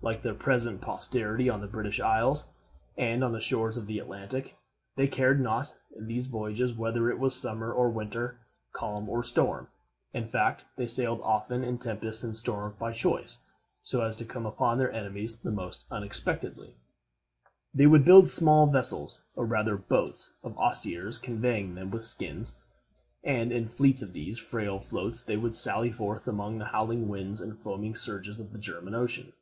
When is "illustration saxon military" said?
16.74-17.74